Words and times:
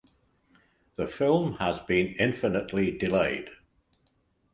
The 0.95 1.05
film 1.05 1.53
has 1.59 1.77
been 1.81 2.15
infinitely 2.15 2.97
delayed. 2.97 3.51